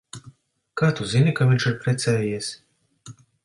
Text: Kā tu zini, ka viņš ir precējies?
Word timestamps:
Kā 0.81 0.89
tu 0.99 1.07
zini, 1.11 1.35
ka 1.41 1.47
viņš 1.51 1.67
ir 1.73 1.77
precējies? 1.85 2.49